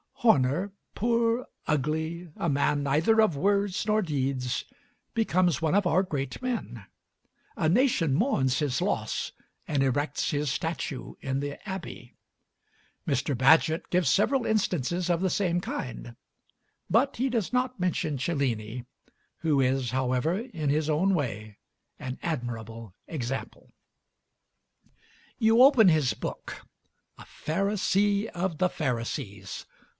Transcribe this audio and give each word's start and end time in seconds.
Horner 0.13 0.71
poor, 0.95 1.47
ugly, 1.67 2.29
a 2.35 2.47
man 2.49 2.83
neither 2.83 3.19
of 3.21 3.35
words 3.35 3.85
nor 3.87 4.03
deeds 4.03 4.65
becomes 5.15 5.63
one 5.63 5.73
of 5.73 5.87
our 5.87 6.03
great 6.03 6.39
men; 6.43 6.85
a 7.55 7.67
nation 7.69 8.13
mourns 8.13 8.59
his 8.59 8.81
loss 8.81 9.31
and 9.67 9.81
erects 9.81 10.29
his 10.29 10.51
statue 10.51 11.15
in 11.21 11.39
the 11.39 11.67
Abbey. 11.67 12.15
Mr. 13.07 13.35
Bagehot 13.35 13.89
gives 13.89 14.09
several 14.09 14.45
instances 14.45 15.09
of 15.09 15.21
the 15.21 15.29
same 15.29 15.59
kind, 15.59 16.15
but 16.89 17.17
he 17.17 17.27
does 17.29 17.51
not 17.51 17.79
mention 17.79 18.17
Cellini, 18.17 18.85
who 19.39 19.59
is 19.59 19.89
however 19.91 20.37
in 20.37 20.69
his 20.69 20.87
own 20.89 21.15
way 21.15 21.57
an 21.99 22.19
admirable 22.21 22.93
example. 23.07 23.71
You 25.39 25.63
open 25.63 25.89
his 25.89 26.13
book 26.13 26.63
a 27.17 27.23
Pharisee 27.25 28.27
of 28.29 28.59
the 28.59 28.69
Pharisees. 28.69 29.65